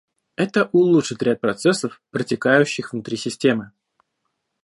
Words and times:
Это 0.35 0.65
улучшит 0.73 1.21
ряд 1.21 1.41
процессов, 1.41 2.01
протекающих 2.09 2.91
внутри 2.91 3.17
системы 3.17 3.71